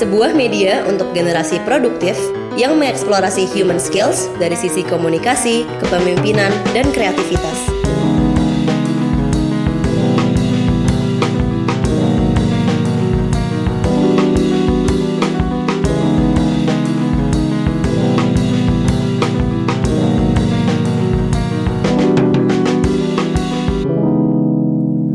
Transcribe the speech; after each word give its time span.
Sebuah 0.00 0.32
media 0.32 0.80
untuk 0.88 1.12
generasi 1.12 1.60
produktif 1.68 2.16
yang 2.56 2.80
mengeksplorasi 2.80 3.44
human 3.52 3.76
skills 3.76 4.32
dari 4.40 4.56
sisi 4.56 4.80
komunikasi, 4.80 5.68
kepemimpinan, 5.76 6.48
dan 6.72 6.88
kreativitas. 6.88 7.68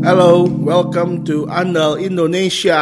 Hello, 0.06 0.46
welcome 0.46 1.26
to 1.26 1.50
Andal 1.50 1.98
Indonesia. 1.98 2.78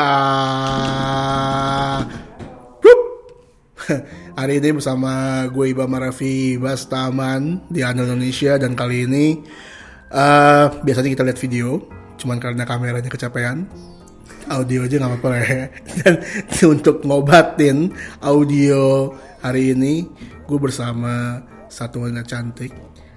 Hari 4.39 4.61
ini 4.61 4.81
bersama 4.81 5.45
gue 5.53 5.73
Iba 5.73 5.85
Marafi 5.85 6.57
Bastaman 6.57 7.61
di 7.69 7.85
Andal 7.85 8.13
Indonesia. 8.13 8.57
Dan 8.57 8.73
kali 8.73 9.05
ini 9.05 9.27
eh, 10.13 10.67
biasanya 10.81 11.11
kita 11.13 11.25
lihat 11.27 11.41
video, 11.41 11.85
cuman 12.21 12.39
karena 12.41 12.65
kameranya 12.65 13.11
kecapean, 13.11 13.69
audio 14.49 14.89
aja 14.89 14.97
nggak 15.01 15.11
apa-apa 15.21 15.37
ya. 15.45 15.63
Dan 16.01 16.15
untuk 16.65 17.05
ngobatin 17.05 17.93
audio 18.25 19.13
hari 19.45 19.77
ini, 19.77 20.09
gue 20.49 20.59
bersama 20.59 21.45
satu 21.69 22.09
wanita 22.09 22.25
cantik 22.25 22.73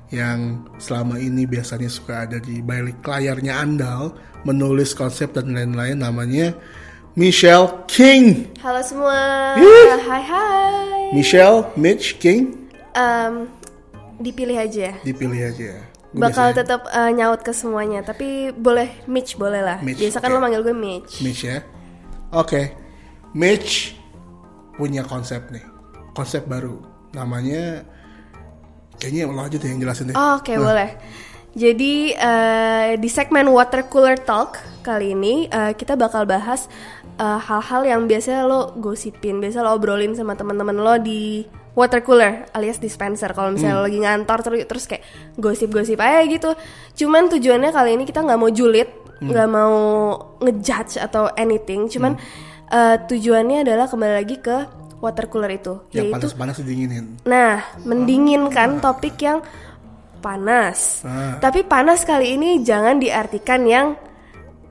yang 0.07 0.63
selama 0.79 1.19
ini 1.19 1.43
biasanya 1.43 1.91
suka 1.91 2.23
ada 2.23 2.39
di 2.39 2.63
balik 2.63 3.03
layarnya 3.03 3.59
Andal, 3.59 4.15
menulis 4.47 4.95
konsep 4.95 5.35
dan 5.35 5.51
lain-lain. 5.51 5.99
Namanya 5.99 6.55
Michelle 7.17 7.83
King. 7.89 8.53
Halo 8.61 8.81
semua, 8.85 9.17
Ih. 9.57 9.89
hai 10.05 10.21
hai. 10.21 11.09
Michelle 11.09 11.65
Mitch 11.73 12.21
King 12.21 12.69
Em, 12.93 13.49
dipilih 14.21 14.53
aja. 14.53 14.93
dipilih 15.01 15.49
aja. 15.49 15.81
Gue 16.13 16.21
Bakal 16.23 16.53
biasanya 16.53 16.57
tetap 16.61 16.81
eh, 16.87 17.11
nyaut 17.13 17.41
ke 17.41 17.51
semuanya, 17.51 18.05
tapi 18.05 18.53
boleh 18.53 19.01
Mitch 19.09 19.33
boleh 19.33 19.61
lah. 19.61 19.77
Mitch, 19.81 19.97
Biasa 19.97 20.21
kan 20.21 20.29
oke. 20.29 20.35
lo 20.37 20.41
manggil 20.41 20.61
gue 20.61 20.75
Mitch. 20.77 21.13
Mitch 21.21 21.41
ya. 21.41 21.65
Oke. 22.29 22.73
Mitch 23.33 23.97
punya 24.77 25.01
konsep 25.01 25.41
nih. 25.49 25.65
Konsep 26.13 26.45
baru. 26.45 26.81
Namanya 27.13 27.81
kayaknya 28.97 29.25
lo 29.25 29.41
aja 29.41 29.57
deh 29.57 29.69
yang 29.69 29.81
jelasin 29.81 30.09
deh. 30.09 30.15
Oh, 30.17 30.37
Oke 30.37 30.53
boleh. 30.53 30.97
Jadi 31.55 32.11
eh, 32.11 32.99
di 32.99 33.09
segmen 33.09 33.47
Water 33.47 33.87
Cooler 33.87 34.19
Talk 34.19 34.59
kali 34.83 35.15
ini 35.15 35.47
eh, 35.47 35.71
kita 35.77 35.95
bakal 35.95 36.27
bahas 36.27 36.67
eh, 37.15 37.39
hal-hal 37.39 37.87
yang 37.87 38.01
biasanya 38.09 38.43
lo 38.43 38.75
gosipin, 38.77 39.39
biasa 39.39 39.63
lo 39.63 39.75
obrolin 39.75 40.13
sama 40.17 40.35
teman-teman 40.35 40.77
lo 40.77 40.95
di 40.99 41.47
water 41.77 42.01
cooler 42.01 42.49
alias 42.57 42.81
dispenser. 42.81 43.29
Kalau 43.37 43.53
misalnya 43.53 43.77
lo 43.77 43.85
lagi 43.85 44.01
ngantor 44.01 44.39
terus 44.41 44.59
terus 44.65 44.85
kayak 44.89 45.05
gosip-gosip 45.37 46.01
aja 46.01 46.25
gitu. 46.25 46.49
Cuman 46.97 47.29
tujuannya 47.29 47.69
kali 47.69 48.01
ini 48.01 48.03
kita 48.09 48.25
nggak 48.25 48.39
mau 48.41 48.49
julid, 48.49 48.89
nggak 49.21 49.47
mau 49.47 49.77
ngejudge 50.41 50.97
atau 50.97 51.29
anything. 51.37 51.85
Cuman 51.85 52.17
eh, 52.73 52.97
tujuannya 53.05 53.61
adalah 53.61 53.85
kembali 53.85 54.13
lagi 54.17 54.41
ke 54.41 54.57
water 54.97 55.29
cooler 55.29 55.53
itu, 55.53 55.85
yang 55.93 56.09
yaitu 56.09 56.25
panas-panas 56.25 56.57
dinginin. 56.65 57.21
Nah, 57.29 57.61
mendinginkan 57.85 58.81
topik 58.81 59.21
yang 59.21 59.45
panas. 60.27 61.07
Ah. 61.07 61.39
Tapi 61.39 61.63
panas 61.63 62.03
kali 62.03 62.35
ini 62.35 62.59
jangan 62.59 62.99
diartikan 62.99 63.63
yang 63.63 63.95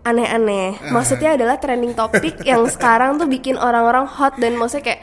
aneh-aneh. 0.03 0.77
Ah. 0.79 0.93
Maksudnya 0.93 1.35
adalah 1.35 1.57
trending 1.57 1.97
topik 1.97 2.45
yang 2.51 2.69
sekarang 2.69 3.17
tuh 3.17 3.27
bikin 3.27 3.57
orang-orang 3.57 4.05
hot 4.05 4.37
dan 4.37 4.55
maksudnya 4.55 4.93
kayak 4.93 5.03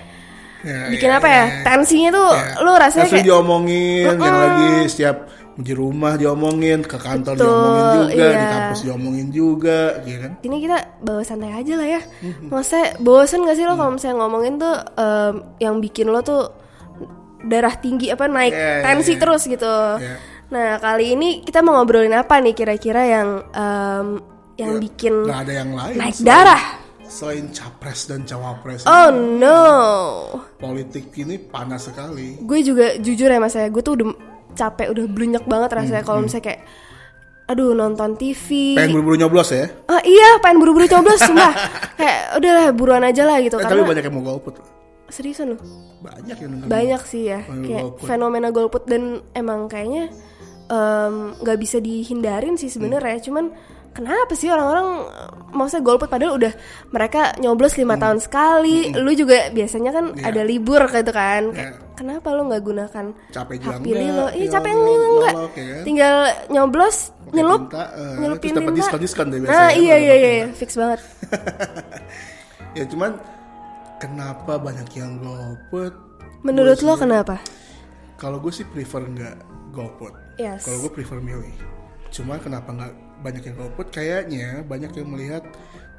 Ya, 0.63 0.87
bikin 0.87 1.11
ya, 1.11 1.19
apa 1.19 1.27
ya, 1.27 1.35
ya? 1.35 1.43
ya. 1.43 1.63
Tensinya 1.67 2.09
tuh 2.15 2.29
Ya. 2.31 2.63
lu 2.63 2.71
rasanya 2.71 3.03
Langsung 3.03 3.15
kayak 3.19 3.27
diomongin 3.27 4.03
yang 4.07 4.15
Mm-mm. 4.15 4.39
lagi 4.39 4.71
setiap 4.87 5.17
di 5.53 5.71
rumah 5.75 6.15
diomongin, 6.15 6.79
ke 6.81 6.95
kantor 6.95 7.35
Betul, 7.35 7.45
diomongin 7.45 7.83
juga, 7.99 8.07
di 8.15 8.31
iya. 8.31 8.47
kampus 8.47 8.79
diomongin 8.81 9.27
juga, 9.29 9.79
gitu 10.01 10.17
kan? 10.23 10.31
ini 10.39 10.55
kita 10.63 10.77
bawa 11.03 11.21
santai 11.21 11.51
aja 11.51 11.73
lah 11.75 11.87
ya. 11.89 12.01
Mm-hmm. 12.01 12.47
Maksudnya 12.47 12.87
bosen 12.97 13.43
gak 13.43 13.57
sih 13.59 13.65
lo 13.67 13.75
Mm. 13.75 13.79
kalau 13.83 13.91
misalnya 13.91 14.17
ngomongin 14.17 14.53
tuh 14.55 14.75
em, 14.95 15.33
yang 15.59 15.75
bikin 15.77 16.07
lo 16.07 16.19
tuh 16.23 16.43
darah 17.43 17.75
tinggi 17.75 18.07
apa 18.07 18.23
naik 18.25 18.55
Ya, 18.55 18.63
ya, 18.63 18.83
tensi 18.87 19.13
ya. 19.13 19.19
terus 19.19 19.43
gitu. 19.43 19.75
Ya. 19.99 20.15
Nah 20.53 20.77
kali 20.77 21.13
ini 21.13 21.41
kita 21.41 21.59
mau 21.59 21.73
ngobrolin 21.75 22.13
apa 22.13 22.37
nih 22.37 22.53
kira-kira 22.53 23.01
yang 23.03 23.29
em, 23.49 24.07
yang 24.55 24.77
bikin 24.77 25.25
Nggak 25.25 25.39
ada 25.41 25.53
yang 25.55 25.71
lain. 25.71 25.95
naik 25.97 26.13
selain- 26.13 26.29
darah? 26.29 26.63
Selain 27.03 27.45
capres 27.47 28.05
dan 28.05 28.21
cawapres, 28.23 28.85
Oh 28.85 29.09
no, 29.11 29.61
politik 30.55 31.13
ini 31.13 31.37
panas 31.37 31.85
sekali. 31.85 32.39
gue 32.39 32.59
juga 32.63 32.97
jujur 32.97 33.27
ya 33.27 33.37
mas 33.37 33.53
ya, 33.53 33.67
gue 33.67 33.81
tuh 33.81 33.93
udah 33.95 34.07
capek, 34.51 34.89
udah 34.89 35.05
blunyak 35.07 35.43
banget 35.43 35.69
rasanya 35.73 36.01
kalau 36.01 36.21
misalnya 36.21 36.45
kayak, 36.47 36.61
aduh 37.45 37.75
nonton 37.75 38.15
TV. 38.15 38.73
Hmm, 38.73 38.77
Pengen 38.79 38.91
buru-buru 38.95 39.15
nyoblos 39.19 39.49
ya? 39.51 39.69
Ah, 39.85 40.01
iya, 40.01 40.39
pengen 40.39 40.57
buru-buru 40.57 40.87
coblos, 40.87 41.21
sumpah. 41.21 41.53
kayak 41.99 42.19
udahlah 42.33 42.65
buruan 42.71 43.03
aja 43.03 43.23
lah 43.23 43.37
gitu 43.39 43.57
Eh, 43.57 43.61
tapi 43.61 43.71
karena 43.75 43.85
banyak 43.85 44.03
yang 44.03 44.15
mau 44.15 44.25
golput. 44.25 44.53
seriusan 45.05 45.53
loh. 45.53 45.59
Banyak 45.99 46.37
yang. 46.39 46.51
Banyak 46.65 47.01
sih 47.03 47.23
ya, 47.27 47.45
kayak 47.45 47.83
golput. 47.93 48.05
fenomena 48.05 48.49
golput 48.49 48.83
dan 48.85 49.03
emang 49.31 49.67
kayaknya 49.67 50.09
nggak 51.37 51.57
bisa 51.57 51.77
dihindarin 51.77 52.55
sih 52.55 52.67
sebenarnya. 52.67 53.17
Hmm. 53.17 53.25
Cuman 53.25 53.45
kenapa 53.91 54.33
sih 54.33 54.47
orang-orang 54.47 54.87
eh, 55.05 55.29
maksudnya 55.49 55.83
golput 55.83 56.07
padahal 56.07 56.33
udah 56.35 56.53
mereka 56.89 57.21
nyoblos 57.37 57.75
lima 57.75 57.93
tahun 57.95 58.19
sekali. 58.19 58.89
Lu 58.91 59.11
juga 59.11 59.49
biasanya 59.49 59.91
kan 59.91 60.05
Hmm. 60.07 60.17
Iya. 60.17 60.25
ada 60.29 60.41
libur 60.41 60.81
gitu 60.83 61.11
kan. 61.11 61.43
Iya. 61.49 61.71
Kenapa 61.93 62.27
lu 62.31 62.47
nggak 62.47 62.63
gunakan 62.63 63.05
Capek 63.29 63.57
hak 63.61 63.79
pilih 63.79 64.09
lo? 64.09 64.25
Iya 64.25 64.33
tinggal 64.33 64.53
capek 64.55 64.71
enggak 64.73 64.97
enggak. 65.05 65.33
nyolok, 65.35 65.53
ya? 65.55 65.77
Tinggal 65.83 66.15
nyoblos, 66.49 66.97
Pakai 67.05 67.33
nyelup, 67.33 67.61
tinta, 67.61 67.83
eh, 67.93 68.15
nyelupin 68.17 68.49
terus 68.49 68.57
dapat 68.57 68.73
deh 69.29 69.37
Nah 69.37 69.43
biasanya, 69.43 69.69
iya 69.75 69.93
kalau 69.93 70.01
iya 70.01 70.13
pakai. 70.15 70.33
iya 70.33 70.45
fix 70.53 70.69
banget. 70.73 70.99
Ya 72.73 72.83
cuman 72.85 73.11
kenapa 73.99 74.57
banyak 74.57 74.89
yang 74.91 75.21
golput? 75.21 75.93
Menurut 76.41 76.73
Gua 76.75 76.87
lo 76.87 76.93
sih- 76.95 77.01
kenapa? 77.03 77.35
Kalau 78.15 78.37
gue 78.39 78.49
sih 78.49 78.65
prefer 78.65 79.05
nggak 79.05 79.35
golput. 79.69 80.13
Yes. 80.35 80.63
Kalau 80.63 80.81
gue 80.81 80.91
prefer 80.93 81.19
milih. 81.19 81.53
Cuma 82.09 82.37
kenapa 82.37 82.69
nggak 82.69 82.93
banyak 83.19 83.43
yang 83.43 83.55
golput? 83.55 83.87
Kayaknya 83.89 84.61
banyak 84.61 84.91
yang 84.91 85.07
melihat 85.07 85.43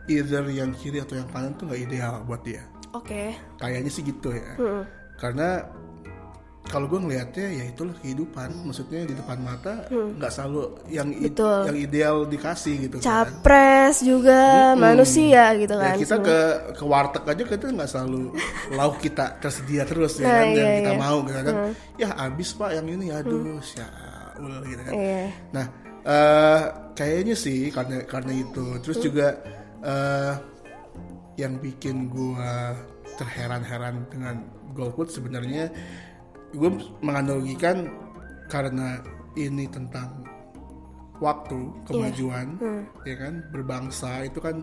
either 0.07 0.45
yang 0.47 0.71
kiri 0.73 0.99
atau 0.99 1.15
yang 1.15 1.29
kanan 1.29 1.55
tuh 1.55 1.67
nggak 1.67 1.81
ideal 1.83 2.23
buat 2.23 2.43
dia. 2.43 2.63
Oke. 2.93 3.35
Kayaknya 3.57 3.91
sih 3.91 4.03
gitu 4.03 4.31
ya. 4.31 4.55
Hmm. 4.55 4.85
Karena 5.15 5.63
kalau 6.65 6.89
gue 6.89 6.97
ngelihatnya 6.97 7.47
ya 7.53 7.65
itulah 7.67 7.93
kehidupan. 7.95 8.49
Maksudnya 8.63 9.05
di 9.05 9.13
depan 9.13 9.37
mata 9.39 9.85
nggak 9.91 10.31
selalu 10.31 10.63
yang 10.89 11.09
Hmm. 11.09 11.25
Betul. 11.25 11.61
yang 11.67 11.77
ideal 11.79 12.17
dikasih 12.25 12.75
gitu 12.81 12.97
kan. 12.99 13.05
Capres 13.05 13.97
juga 14.01 14.41
manusia 14.75 15.53
gitu 15.55 15.75
Ya 15.75 15.83
kan. 15.85 15.97
kita 15.99 16.17
semua. 16.17 16.27
ke 16.27 16.39
ke 16.73 16.85
warteg 16.85 17.25
aja 17.27 17.43
kita 17.45 17.65
nggak 17.69 17.91
selalu 17.91 18.23
lauk 18.79 18.97
kita 18.99 19.37
tersedia 19.37 19.85
terus 19.85 20.17
ya 20.17 20.25
Nah, 20.25 20.35
kan 20.35 20.47
yang 20.49 20.57
iya, 20.65 20.79
kita 20.81 20.93
iya. 20.93 21.01
mau 21.01 21.17
gitu 21.21 21.41
kan. 21.43 21.55
Ya 21.97 22.09
habis 22.17 22.49
pak 22.51 22.71
yang 22.73 22.87
ini 22.89 23.07
aduh 23.11 23.61
syaul 24.35 24.55
gitu 24.67 24.83
kan. 24.83 24.93
Iya. 24.93 25.23
Nah 25.55 25.67
eh 26.05 26.63
kayaknya 26.93 27.35
sih 27.39 27.71
karena 27.71 28.03
karena 28.05 28.33
itu. 28.35 28.67
Terus 28.83 28.99
juga 28.99 29.29
eh 29.85 30.33
yang 31.35 31.59
bikin 31.59 32.11
gua 32.11 32.75
terheran-heran 33.15 34.07
dengan 34.11 34.43
golput 34.75 35.07
sebenarnya 35.07 35.71
gue 36.51 36.71
menganalogikan 37.03 37.91
karena 38.47 38.99
ini 39.35 39.67
tentang 39.67 40.23
waktu 41.19 41.59
kemajuan 41.87 42.59
ya 43.03 43.17
kan? 43.19 43.43
Berbangsa 43.51 44.27
itu 44.27 44.39
kan 44.39 44.63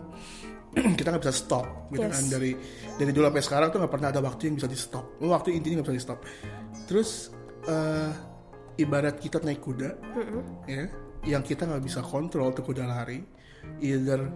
kita 0.96 1.12
nggak 1.12 1.24
bisa 1.28 1.36
stop 1.36 1.64
gitu 1.92 2.00
Yes. 2.08 2.16
kan 2.16 2.24
dari 2.32 2.52
dari 2.96 3.10
dulu 3.12 3.28
sampai 3.28 3.44
sekarang 3.44 3.68
tuh 3.68 3.78
nggak 3.84 3.92
pernah 3.92 4.08
ada 4.08 4.20
waktu 4.24 4.42
yang 4.48 4.56
bisa 4.56 4.68
di 4.68 4.78
stop 4.80 5.04
waktu 5.20 5.52
intinya 5.52 5.80
nggak 5.80 5.88
bisa 5.92 5.96
di 5.96 6.04
stop 6.04 6.18
terus 6.88 7.10
eh, 7.68 8.10
ibarat 8.76 9.16
kita 9.16 9.38
naik 9.38 9.60
kuda 9.60 9.90
ya 10.66 10.84
yang 11.24 11.40
kita 11.40 11.64
nggak 11.64 11.82
bisa 11.82 12.00
kontrol 12.00 12.50
tuh 12.50 12.62
kuda 12.62 12.82
lari 12.82 13.22
either 13.78 14.26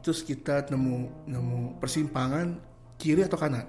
terus 0.00 0.20
kita 0.20 0.64
nemu 0.68 1.26
nemu 1.26 1.60
persimpangan 1.78 2.58
kiri 2.96 3.22
atau 3.22 3.36
kanan 3.36 3.66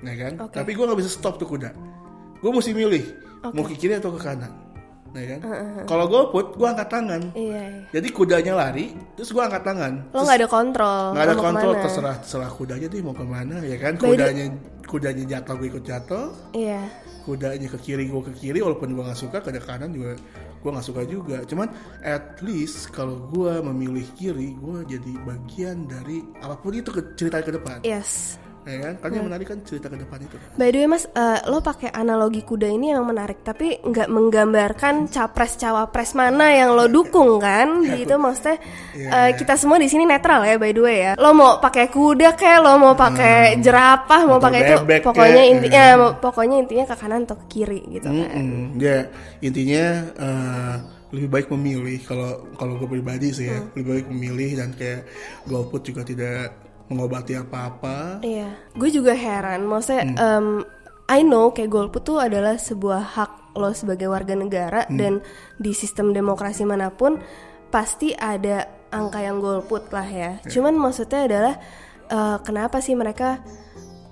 ya 0.00 0.14
kan 0.18 0.32
Oke. 0.40 0.54
tapi 0.54 0.70
gue 0.72 0.84
nggak 0.84 0.98
bisa 0.98 1.10
stop 1.10 1.36
tuh 1.36 1.46
kuda 1.46 1.70
gue 2.40 2.50
mesti 2.50 2.72
milih 2.72 3.04
mau 3.44 3.64
ke 3.64 3.76
kiri 3.76 3.96
atau 3.96 4.12
ke 4.12 4.20
kanan 4.20 4.52
ya 5.14 5.38
kan 5.38 5.40
kalau 5.86 6.10
gue 6.10 6.22
put 6.28 6.58
gue 6.58 6.66
angkat 6.66 6.90
tangan 6.90 7.22
Iya. 7.32 7.62
iya. 7.70 7.82
jadi 7.94 8.08
kudanya 8.10 8.52
lari 8.58 8.98
terus 9.14 9.30
gue 9.30 9.38
angkat 9.38 9.62
tangan 9.62 10.10
Lo 10.10 10.26
nggak 10.26 10.38
ada 10.42 10.48
kontrol. 10.50 11.04
nggak 11.14 11.24
ada 11.24 11.36
kontrol 11.38 11.70
ke 11.70 11.78
mana. 11.78 11.84
terserah 11.86 12.16
terserah 12.18 12.50
kudanya 12.50 12.88
dia 12.90 13.00
mau 13.00 13.14
ke 13.14 13.22
mana 13.22 13.56
ya 13.62 13.76
kan 13.78 13.94
kudanya 13.94 14.44
kudanya 14.84 15.24
jatuh 15.24 15.54
gue 15.54 15.68
ikut 15.70 15.84
jatuh 15.86 16.26
Iya. 16.50 16.82
Kudanya 17.24 17.68
ke 17.72 17.78
kiri 17.80 18.06
gue 18.12 18.22
ke 18.30 18.32
kiri 18.36 18.60
walaupun 18.60 18.92
gue 18.92 19.04
nggak 19.04 19.16
suka 19.18 19.40
ke 19.40 19.50
kanan 19.64 19.90
juga 19.96 20.14
gue 20.60 20.70
nggak 20.72 20.86
suka 20.86 21.02
juga 21.08 21.36
cuman 21.44 21.68
at 22.04 22.40
least 22.44 22.92
kalau 22.92 23.28
gue 23.32 23.52
memilih 23.64 24.04
kiri 24.16 24.56
gue 24.56 24.78
jadi 24.96 25.12
bagian 25.24 25.88
dari 25.88 26.20
apa 26.40 26.56
pun 26.60 26.76
itu 26.76 26.92
ke 26.92 27.16
cerita 27.16 27.40
ke 27.40 27.52
depan 27.52 27.80
Yes. 27.84 28.36
Ya 28.64 28.78
kan? 28.80 28.94
Karena 28.96 29.14
yang 29.14 29.26
menarik 29.28 29.46
kan 29.46 29.58
cerita 29.62 29.86
ke 29.86 29.96
depan 29.96 30.18
itu. 30.20 30.36
By 30.56 30.68
the 30.68 30.78
way 30.80 30.88
mas, 30.88 31.04
eh, 31.06 31.38
lo 31.46 31.60
pakai 31.60 31.92
analogi 31.92 32.40
kuda 32.40 32.66
ini 32.66 32.90
emang 32.90 33.12
menarik, 33.12 33.44
tapi 33.44 33.78
nggak 33.78 34.08
menggambarkan 34.08 34.94
capres 35.08 35.54
cawapres 35.54 36.12
mana 36.12 36.50
yang 36.50 36.72
lo 36.72 36.88
dukung 36.88 37.36
kan? 37.38 37.84
Di 37.84 38.04
itu 38.04 38.16
maksudnya 38.16 38.56
eh, 38.96 39.30
kita 39.36 39.54
semua 39.54 39.76
di 39.76 39.86
sini 39.86 40.04
netral 40.04 40.42
ya 40.42 40.56
by 40.56 40.72
the 40.72 40.82
way 40.82 40.96
ya. 41.04 41.12
Lo 41.20 41.32
mau 41.32 41.60
pakai 41.60 41.92
kuda 41.92 42.34
kayak 42.34 42.60
lo 42.60 42.72
mau 42.76 42.94
pakai 42.96 43.60
jerapah, 43.60 44.20
mau 44.24 44.40
pakai 44.40 44.60
itu, 44.64 44.74
pokoknya 45.04 45.42
kek, 45.44 45.52
intinya 45.52 45.84
ya. 45.84 45.94
mau- 46.00 46.14
pokoknya 46.16 46.56
intinya 46.58 46.84
ke 46.88 46.96
kanan 46.96 47.22
atau 47.28 47.36
ke 47.44 47.46
kiri 47.52 47.80
gitu 47.92 48.08
kan. 48.08 48.16
Mm-mm. 48.16 48.80
Ya 48.80 49.08
intinya 49.40 49.84
eh, 50.16 50.76
lebih 51.14 51.28
baik 51.30 51.46
memilih 51.54 52.02
kalau 52.02 52.48
kalau 52.58 52.74
gue 52.74 52.88
pribadi 52.90 53.30
sih 53.30 53.46
ya 53.46 53.62
lebih 53.76 54.02
baik 54.02 54.06
memilih 54.10 54.58
dan 54.58 54.74
kayak 54.74 55.06
golput 55.46 55.86
juga 55.86 56.02
tidak 56.02 56.63
mengobati 56.88 57.32
apa-apa. 57.34 58.20
Iya, 58.20 58.52
gue 58.76 58.90
juga 58.92 59.16
heran. 59.16 59.64
Maksudnya, 59.64 60.02
Hmm. 60.04 60.16
em, 60.16 60.46
I 61.04 61.20
know 61.20 61.52
kayak 61.52 61.68
golput 61.68 62.04
tuh 62.04 62.16
adalah 62.20 62.56
sebuah 62.56 63.02
hak 63.16 63.32
lo 63.54 63.70
sebagai 63.70 64.08
warga 64.08 64.34
negara 64.34 64.88
Hmm. 64.88 64.96
dan 64.98 65.12
di 65.60 65.70
sistem 65.76 66.10
demokrasi 66.10 66.64
mana 66.66 66.90
pun 66.90 67.20
pasti 67.68 68.10
ada 68.16 68.66
angka 68.90 69.20
yang 69.20 69.38
golput 69.38 69.90
lah 69.92 70.06
ya. 70.06 70.30
Cuman 70.48 70.74
maksudnya 70.74 71.26
adalah 71.26 71.54
eh, 72.04 72.36
kenapa 72.44 72.84
sih 72.84 72.92
mereka 72.92 73.40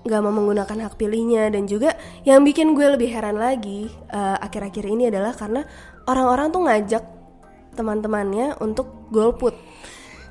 nggak 0.03 0.21
mau 0.25 0.35
menggunakan 0.35 0.89
hak 0.89 0.95
pilihnya 0.99 1.53
dan 1.53 1.69
juga 1.69 1.95
yang 2.27 2.43
bikin 2.43 2.75
gue 2.75 2.89
lebih 2.89 3.13
heran 3.13 3.37
lagi 3.39 3.87
eh, 4.11 4.37
akhir-akhir 4.41 4.85
ini 4.89 5.13
adalah 5.13 5.37
karena 5.37 5.63
orang-orang 6.09 6.49
tuh 6.51 6.63
ngajak 6.67 7.05
teman-temannya 7.73 8.59
untuk 8.61 9.09
golput. 9.09 9.55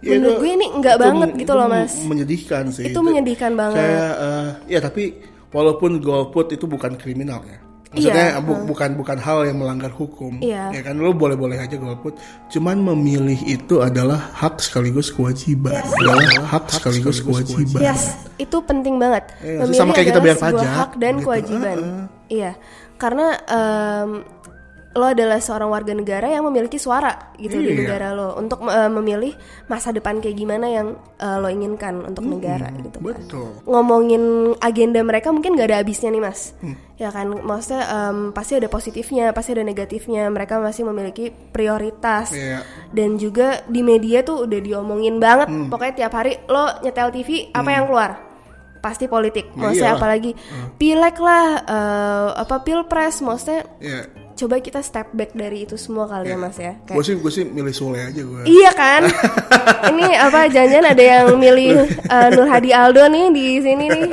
Ya, 0.01 0.17
Menurut 0.17 0.33
itu- 0.33 0.39
gue 0.39 0.49
ini 0.51 0.67
enggak 0.67 0.95
itu 0.95 1.03
banget 1.03 1.29
gitu 1.31 1.41
itu 1.43 1.53
loh 1.53 1.67
mas. 1.67 1.93
Menyedihkan 2.01 2.63
sih. 2.69 2.85
Itu 2.89 2.99
menyedihkan 2.99 3.51
banget. 3.53 3.77
Kayak 3.77 4.13
eh, 4.17 4.47
ya 4.67 4.79
tapi 4.79 5.03
walaupun 5.49 5.91
golput 5.97 6.49
itu 6.49 6.65
bukan 6.65 6.97
kriminal 6.97 7.41
ya. 7.43 7.61
Maksudnya 7.91 8.27
Iya, 8.31 8.39
bu- 8.39 8.63
bukan 8.65 8.95
bukan 8.95 9.19
hal 9.19 9.43
yang 9.43 9.59
melanggar 9.59 9.91
hukum. 9.91 10.39
Iya. 10.39 10.71
Ya 10.71 10.81
kan 10.81 10.95
lo 10.95 11.11
boleh-boleh 11.11 11.59
aja 11.59 11.75
golput. 11.75 12.15
Cuman 12.47 12.79
memilih 12.81 13.35
itu 13.43 13.77
adalah 13.77 14.31
hak 14.31 14.57
sekaligus 14.57 15.11
kewajiban. 15.11 15.75
Adalah 15.75 16.23
hak 16.49 16.71
sekaligus 16.71 17.19
kewajiban. 17.19 17.83
Yes, 17.83 18.15
itu 18.37 18.57
penting 18.63 18.95
banget. 18.95 19.27
Iya, 19.37 19.59
Memilih 19.61 19.75
sama 19.75 19.91
kayak 19.91 20.07
kita 20.07 20.19
bayar 20.19 20.37
pajak, 20.39 20.71
hak 20.71 20.91
dan 20.95 21.13
gitu. 21.13 21.25
kewajiban. 21.27 21.77
Heeh. 21.77 22.03
Iya, 22.31 22.51
karena 22.95 23.27
em, 23.43 24.09
lo 24.91 25.07
adalah 25.07 25.39
seorang 25.39 25.67
warga 25.67 25.91
negara 25.91 26.27
yang 26.27 26.43
memiliki 26.43 26.75
suara 26.75 27.31
gitu 27.35 27.55
di 27.55 27.71
Iya. 27.71 27.79
negara 27.79 28.07
lo 28.11 28.35
untuk 28.35 28.59
eh, 28.61 28.91
memilih 28.91 29.31
masa 29.65 29.89
depan 29.89 30.19
kayak 30.19 30.35
gimana 30.35 30.67
yang 30.67 30.87
eh, 31.15 31.37
lo 31.37 31.47
inginkan 31.47 32.03
untuk 32.03 32.25
negara 32.25 32.67
gitu. 32.75 32.99
kan. 32.99 33.15
Betul. 33.15 33.47
Ngomongin 33.63 34.23
agenda 34.57 34.99
mereka 34.99 35.29
mungkin 35.29 35.55
gak 35.55 35.65
ada 35.65 35.79
habisnya 35.79 36.09
nih 36.09 36.19
mas, 36.19 36.51
Hmm. 36.57 36.75
ya 36.95 37.07
kan? 37.07 37.23
Maksudnya 37.31 37.81
em, 37.87 38.17
pasti 38.29 38.53
ada 38.53 38.67
positifnya, 38.67 39.31
pasti 39.31 39.51
ada 39.51 39.63
negatifnya. 39.63 40.27
Mereka 40.27 40.59
masih 40.59 40.83
memiliki 40.83 41.31
prioritas 41.31 42.31
Iya. 42.31 42.59
dan 42.89 43.15
juga 43.15 43.63
di 43.65 43.79
media 43.81 44.21
tuh 44.21 44.43
udah 44.43 44.59
diomongin 44.59 45.17
banget 45.17 45.47
Hmm. 45.47 45.67
pokoknya 45.67 45.93
tiap 45.97 46.13
hari 46.13 46.35
lo 46.45 46.67
nyetel 46.81 47.09
TV 47.09 47.29
apa 47.49 47.69
yang 47.69 47.87
keluar 47.87 48.11
pasti 48.77 49.05
politik 49.05 49.53
maksudnya 49.53 49.93
iyalah. 49.93 50.01
apalagi 50.01 50.31
pileg 50.75 51.15
lah 51.15 51.45
eh, 51.61 52.29
apa 52.35 52.55
pilpres 52.59 53.21
maksudnya 53.21 53.61
Iya. 53.77 54.01
Coba 54.41 54.57
kita 54.57 54.81
step 54.81 55.09
back 55.11 55.31
dari 55.31 55.63
itu 55.63 55.77
semua 55.77 56.05
kali 56.05 56.27
ya 56.27 56.35
mas 56.35 56.57
ya 56.57 56.73
Gue 56.81 56.97
kayak 56.97 57.05
sih 57.05 57.15
gue 57.15 57.31
sih 57.31 57.45
milih 57.45 57.69
Sule 57.71 58.01
aja 58.01 58.17
gue. 58.17 58.41
iya 58.43 58.71
kan 58.71 59.05
ini 59.93 60.05
apa 60.11 60.49
jangan 60.49 60.83
ada 60.87 61.03
yang 61.03 61.25
milih 61.35 61.77
eh, 61.87 62.27
Nur 62.31 62.47
Hadi 62.47 62.71
Aldo 62.71 63.05
nih 63.05 63.25
di 63.29 63.45
sini 63.57 63.85
nih 63.85 64.05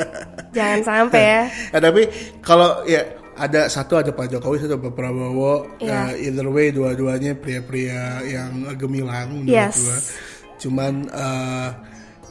jangan 0.50 0.80
sampai 0.82 1.22
ya 1.22 1.42
Ya, 1.72 1.78
tapi 1.88 2.02
kalau 2.40 2.84
ya 2.84 3.02
ada 3.34 3.66
satu 3.66 3.96
ada 3.96 4.10
Pak 4.10 4.28
Jokowi 4.28 4.58
satu 4.58 4.76
Pak 4.76 4.92
Prabowo 4.92 5.78
Iya. 5.78 6.12
ya, 6.12 6.28
either 6.28 6.46
way 6.46 6.69
dua-duanya 6.69 7.32
pria-pria 7.32 8.19
yang 8.22 8.50
gemilang 8.74 9.31
menurut 9.32 9.72
Yes. 9.72 10.12
Cuman 10.58 11.06
eh, 11.06 11.70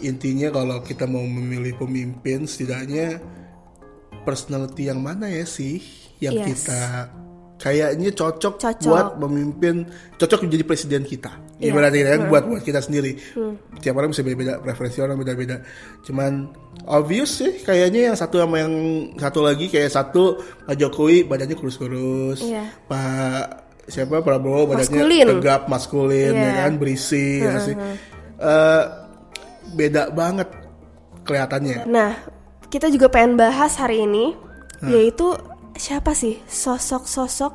intinya 0.04 0.52
kalau 0.52 0.78
kita 0.82 1.04
mau 1.04 1.24
memilih 1.24 1.74
pemimpin 1.76 2.44
setidaknya 2.44 3.18
personality 4.22 4.88
yang 4.88 5.00
mana 5.00 5.26
ya 5.26 5.48
sih 5.48 5.80
yang 6.20 6.36
Yes. 6.36 6.48
kita 6.52 6.82
kayaknya 7.58 8.14
cocok, 8.14 8.62
Cocok. 8.62 8.86
buat 8.86 9.08
memimpin 9.18 9.90
cocok 10.16 10.46
menjadi 10.46 10.64
presiden 10.64 11.02
kita. 11.04 11.34
Iya. 11.58 11.74
ibaratnya 11.74 12.02
ya, 12.06 12.22
buat 12.30 12.46
buat 12.46 12.62
kita 12.62 12.80
sendiri. 12.80 13.18
Tiap 13.82 13.98
orang 13.98 14.14
bisa 14.14 14.22
beda-beda 14.22 14.62
preferensi 14.62 15.02
orang 15.02 15.18
beda-beda. 15.18 15.58
Cuman 16.06 16.54
obvious 16.86 17.42
sih 17.42 17.66
kayaknya 17.66 18.14
yang 18.14 18.16
satu 18.16 18.38
sama 18.38 18.62
yang 18.62 18.74
satu 19.18 19.42
lagi 19.42 19.66
kayak 19.66 19.90
satu 19.90 20.38
Pak 20.38 20.78
Jokowi 20.78 21.26
badannya 21.26 21.58
kurus-kurus. 21.58 22.46
Iya. 22.46 22.70
Pak 22.86 23.46
siapa? 23.90 24.22
Prabowo 24.22 24.70
badannya 24.70 24.86
Maskulin. 25.02 25.26
tegap 25.34 25.62
maskulin 25.66 26.30
ya 26.30 26.46
Iya. 26.46 26.62
kan 26.62 26.74
berisi 26.78 27.26
ya 27.42 27.54
sih. 27.58 27.74
Eh, 28.38 28.84
beda 29.74 30.14
banget 30.14 30.46
kelihatannya. 31.26 31.90
Nah, 31.90 32.14
kita 32.70 32.86
juga 32.88 33.10
pengen 33.10 33.34
bahas 33.34 33.74
hari 33.76 34.06
ini 34.06 34.38
yaitu 34.86 35.34
siapa 35.78 36.12
sih 36.18 36.42
sosok-sosok 36.46 37.54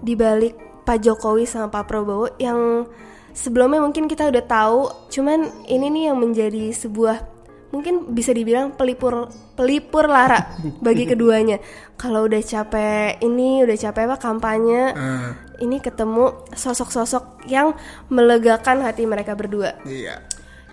di 0.00 0.16
balik 0.16 0.56
Pak 0.84 1.00
Jokowi 1.00 1.48
sama 1.48 1.72
Pak 1.72 1.88
Prabowo 1.88 2.28
yang 2.36 2.84
sebelumnya 3.32 3.80
mungkin 3.80 4.04
kita 4.04 4.28
udah 4.28 4.44
tahu, 4.44 4.80
cuman 5.08 5.48
ini 5.68 5.88
nih 5.88 6.04
yang 6.12 6.18
menjadi 6.20 6.72
sebuah 6.76 7.32
mungkin 7.74 8.14
bisa 8.14 8.30
dibilang 8.30 8.70
pelipur 8.78 9.26
pelipur 9.58 10.06
lara 10.06 10.54
bagi 10.78 11.08
keduanya. 11.08 11.58
Kalau 12.00 12.28
udah 12.28 12.38
capek 12.38 13.18
ini, 13.24 13.66
udah 13.66 13.74
capek 13.74 14.02
apa 14.06 14.16
kampanye, 14.20 14.82
Ah, 14.94 15.34
ini 15.58 15.80
ketemu 15.82 16.46
sosok-sosok 16.54 17.48
yang 17.50 17.74
melegakan 18.12 18.84
hati 18.84 19.08
mereka 19.08 19.34
berdua. 19.34 19.78
iya 19.88 20.22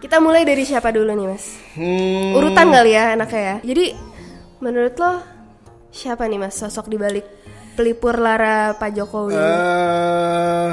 Kita 0.02 0.18
mulai 0.18 0.42
dari 0.42 0.66
siapa 0.66 0.90
dulu 0.90 1.14
nih, 1.14 1.28
Mas? 1.30 1.46
Hmm, 1.78 2.34
urutan 2.34 2.74
kali 2.74 2.98
ya 2.98 3.14
enaknya 3.14 3.42
ya. 3.42 3.56
Jadi 3.62 3.86
menurut 4.58 4.98
lo 4.98 5.31
siapa 5.92 6.24
nih 6.26 6.40
mas 6.40 6.56
sosok 6.56 6.88
di 6.88 6.96
balik 6.96 7.28
pelipur 7.74 8.16
lara 8.16 8.74
Pak 8.74 8.90
Jokowi? 8.94 9.36
eh 9.36 10.72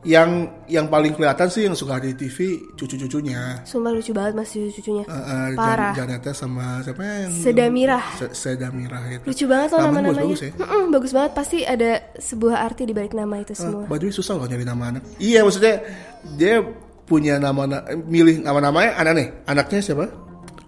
yang 0.00 0.30
yang 0.64 0.86
paling 0.86 1.12
kelihatan 1.12 1.50
sih 1.50 1.66
yang 1.66 1.74
suka 1.74 1.98
di 1.98 2.14
TV 2.14 2.38
cucu-cucunya 2.72 3.60
Sumpah 3.60 3.90
lucu 3.90 4.14
banget 4.14 4.32
mas 4.32 4.48
cucunya. 4.48 5.02
Eh, 5.02 5.12
eh, 5.12 5.46
Jan- 5.50 5.58
Parah. 5.58 5.92
Janeta 5.92 6.30
sama 6.32 6.80
siapa 6.80 7.02
yang 7.02 7.34
Sedamirah. 7.34 8.04
Se- 8.14 8.32
Sedamirah 8.32 9.02
itu 9.10 9.26
Lucu 9.26 9.44
banget 9.44 9.68
loh 9.68 9.78
Namanya 9.82 9.92
nama-namanya. 10.08 10.22
bagus-bagus 10.24 10.40
ya. 10.40 10.50
Mm-mm, 10.56 10.84
bagus 10.88 11.12
banget 11.12 11.32
pasti 11.34 11.58
ada 11.60 11.90
sebuah 12.14 12.56
arti 12.62 12.82
di 12.84 12.94
balik 12.94 13.12
nama 13.12 13.36
itu 13.36 13.52
semua. 13.52 13.84
The 13.84 13.98
way, 13.98 14.08
susah 14.08 14.34
loh 14.38 14.46
nyari 14.46 14.64
nama 14.64 14.84
anak 14.88 15.02
iya 15.18 15.42
maksudnya 15.42 15.82
dia 16.32 16.54
punya 17.04 17.34
nama 17.36 17.62
milih 17.98 18.40
nama-namanya 18.40 18.90
aneh 18.96 19.28
anaknya 19.44 19.80
siapa 19.82 20.06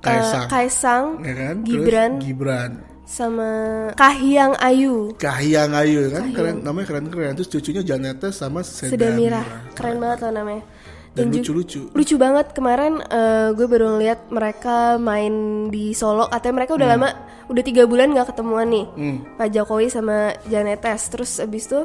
Kaisang 0.00 0.42
Eh, 0.42 0.48
Kaisang, 0.48 1.04
ya 1.22 1.34
kan 1.34 1.54
Terus 1.60 1.68
Gibran, 1.70 2.10
Gibran 2.18 2.70
sama 3.10 3.50
Kahiyang 3.98 4.54
Ayu, 4.62 5.10
Kahiyang 5.18 5.74
Ayu 5.74 6.06
kan? 6.14 6.30
Keren 6.30 6.62
namanya 6.62 6.86
keren 6.94 7.10
keren. 7.10 7.34
Terus 7.34 7.50
cucunya 7.50 7.82
Janeta 7.82 8.30
sama 8.30 8.62
Sedamirah, 8.62 8.94
Sedamirah 8.94 9.46
keren 9.74 9.96
banget 9.98 10.18
loh 10.22 10.32
namanya. 10.38 10.62
dan 11.10 11.26
lucu-lucu. 11.34 11.90
lucu 11.90 12.14
banget. 12.14 12.54
Kemarin 12.54 13.02
eh, 13.02 13.50
gue 13.58 13.66
baru 13.66 13.98
ngeliat 13.98 14.30
mereka 14.30 14.94
main 15.02 15.66
di 15.66 15.90
Solo. 15.90 16.30
Katanya 16.30 16.54
mereka 16.62 16.78
udah 16.78 16.86
lama 16.86 17.08
udah 17.50 17.62
tiga 17.66 17.82
bulan 17.90 18.14
nggak 18.14 18.30
ketemuan 18.30 18.70
nih. 18.70 18.86
Pak 19.34 19.48
Jokowi 19.50 19.90
sama 19.90 20.30
Janetes 20.46 21.10
terus 21.10 21.42
abis 21.42 21.66
itu 21.66 21.82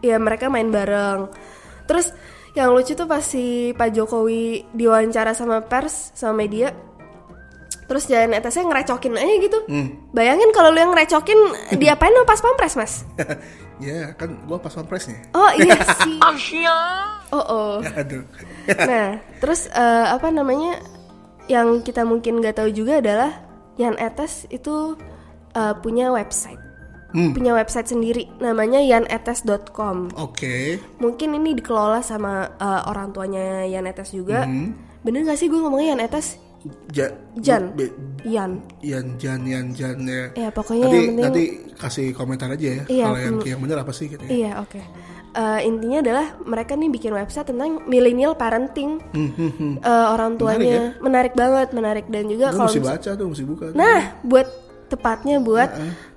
ya 0.00 0.16
mereka 0.16 0.48
main 0.48 0.72
bareng. 0.72 1.28
Terus 1.84 2.16
yang 2.56 2.72
lucu 2.72 2.96
tuh 2.96 3.04
pas 3.04 3.20
si 3.20 3.76
Pak 3.76 3.92
Jokowi 3.92 4.72
diwawancara 4.72 5.36
sama 5.36 5.60
pers 5.60 6.16
sama 6.16 6.42
media 6.48 6.72
terus 7.90 8.06
Janetesnya 8.06 8.70
ngerecokin 8.70 9.18
aja 9.18 9.34
gitu 9.42 9.58
bayangin 10.14 10.54
kalau 10.54 10.70
lu 10.70 10.78
yang 10.78 10.94
ngerecokin 10.94 11.38
diapain 11.82 12.14
sama 12.14 12.22
pas 12.22 12.38
pampres 12.38 12.74
mas 12.78 12.92
ya 13.82 14.14
kan 14.14 14.38
gua 14.46 14.62
pas 14.62 14.70
presnya 14.86 15.18
oh 15.34 15.50
iya 15.58 15.74
sih 15.98 16.14
oh 17.34 17.42
oh 17.42 17.74
aduh 17.82 18.22
Nah, 18.70 19.18
terus 19.42 19.66
eh, 19.66 20.06
apa 20.06 20.30
namanya 20.30 20.78
yang 21.50 21.82
kita 21.82 22.06
mungkin 22.06 22.38
nggak 22.38 22.62
tahu 22.62 22.70
juga 22.70 23.02
adalah 23.02 23.42
Yan 23.82 23.98
Etes 23.98 24.46
itu 24.46 24.94
eh, 25.50 25.74
punya 25.82 26.14
website, 26.14 26.60
Hmm. 27.10 27.34
punya 27.34 27.50
website 27.50 27.90
sendiri, 27.90 28.30
namanya 28.38 28.78
yanetes.com. 28.78 30.14
oke 30.14 30.78
Mungkin 31.02 31.34
ini 31.34 31.58
dikelola 31.58 32.06
sama 32.06 32.54
eh, 32.54 32.82
orang 32.86 33.10
tuanya 33.10 33.66
Yan 33.66 33.90
Etes 33.90 34.14
juga. 34.14 34.46
Hmm. 34.46 34.78
Bener 35.02 35.26
gak 35.26 35.40
sih 35.40 35.50
gue 35.50 35.58
ngomongnya 35.58 35.98
Yan 35.98 36.06
Etes? 36.06 36.38
Ja, 36.90 37.08
Jan. 37.36 37.72
be- 37.72 37.88
Yan. 38.22 38.60
Yan 38.80 39.16
Jan 39.16 39.40
Yan 39.42 39.72
Jan 39.72 39.96
ya. 40.02 40.28
Ya 40.36 40.48
pokoknya 40.50 40.84
nanti 40.84 40.96
yang 40.98 41.08
penting. 41.08 41.24
nanti 41.24 41.44
kasih 41.74 42.06
komentar 42.10 42.48
aja 42.50 42.68
ya 42.70 42.82
Iya, 42.84 43.04
kalau 43.06 43.18
yang 43.18 43.34
hmm. 43.34 43.48
yang 43.48 43.60
bener 43.60 43.78
apa 43.78 43.92
sih 43.92 44.06
gitu 44.06 44.20
ya. 44.20 44.30
Iya 44.30 44.52
oke. 44.60 44.80
eh, 45.30 45.60
intinya 45.62 45.98
adalah 46.00 46.26
mereka 46.42 46.74
nih 46.74 46.90
bikin 46.90 47.12
website 47.12 47.46
tentang 47.46 47.86
millennial 47.86 48.34
parenting 48.34 48.98
Hmm, 49.08 49.78
Eh, 49.78 50.06
orang 50.10 50.34
tuanya 50.34 50.98
menarik, 50.98 51.32
banget 51.32 51.70
menarik 51.70 52.06
dan 52.06 52.26
juga 52.26 52.50
kalau 52.50 52.66
mesti 52.66 52.82
baca 52.82 53.10
tuh, 53.14 53.26
mesti 53.30 53.44
buka. 53.44 53.66
nah 53.72 54.18
buat 54.20 54.50
tepatnya 54.86 55.38
buat 55.38 55.70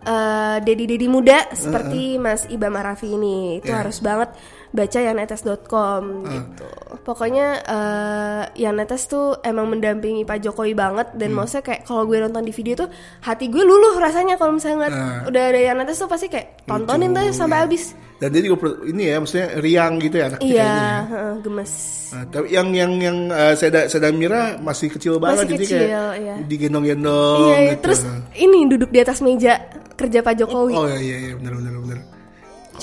eh, 0.04 0.58
dedi-dedi 0.60 1.06
muda 1.06 1.46
seperti 1.54 2.18
Mas 2.18 2.44
Ibam 2.48 2.74
Arafi 2.74 3.08
ini 3.08 3.62
itu 3.62 3.70
Ya. 3.70 3.80
harus 3.80 4.02
banget 4.02 4.34
baca 4.74 5.00
yanetes.com 5.00 6.04
gitu 6.26 6.66
pokoknya 7.00 7.48
eh 7.64 8.42
Yanetes 8.56 9.06
tuh 9.06 9.38
emang 9.42 9.70
mendampingi 9.70 10.24
Pak 10.24 10.42
Jokowi 10.42 10.74
banget 10.74 11.14
dan 11.14 11.30
Hmm. 11.30 11.38
maksudnya 11.40 11.64
kayak 11.64 11.82
kalau 11.84 12.04
gue 12.04 12.18
nonton 12.18 12.42
di 12.42 12.50
video 12.50 12.74
tuh 12.76 12.90
hati 13.20 13.48
gue 13.48 13.62
luluh 13.62 13.94
rasanya 13.96 14.34
kalau 14.34 14.58
misalnya 14.58 14.78
ngeliat 14.80 14.94
Nah. 14.94 15.22
udah 15.26 15.44
ada 15.48 15.60
Yanetes 15.64 15.96
tuh 15.96 16.08
pasti 16.08 16.28
kayak 16.28 16.66
tontonin 16.66 17.12
tuh 17.12 17.30
sampai 17.32 17.58
ya. 17.58 17.64
habis 17.64 17.84
Dan 18.16 18.32
dia 18.32 18.42
juga 18.42 18.56
ini 18.84 19.04
ya, 19.06 19.20
maksudnya 19.20 19.48
riang 19.60 19.94
gitu 20.00 20.16
ya 20.16 20.26
anaknya 20.28 20.48
iya 20.48 20.76
heeh, 21.04 21.34
gemes 21.40 21.74
Nah, 22.10 22.24
tapi 22.26 22.46
yang 22.48 22.68
yang 22.72 22.92
yang 22.96 23.18
uh, 23.28 23.54
Seda 23.54 23.86
Seda 23.86 24.10
Mira 24.10 24.56
masih 24.58 24.88
kecil 24.88 25.18
banget 25.18 25.44
Masih 25.44 25.50
jadi 25.52 25.66
kecil, 25.66 25.80
kayak 25.82 26.12
iya. 26.16 26.36
digendong-gendong 26.46 27.40
iya 27.44 27.58
iya. 27.60 27.72
gitu. 27.72 27.82
terus 27.84 28.02
ini 28.34 28.58
duduk 28.66 28.90
di 28.90 29.00
atas 29.00 29.20
meja 29.20 29.54
kerja 29.94 30.20
Pak 30.20 30.34
Jokowi 30.36 30.74
Oh 30.74 30.86
iya 30.86 30.98
iya 31.00 31.18
iya 31.20 31.34
benar 31.36 31.54
benar 31.58 31.74
benar. 31.76 32.00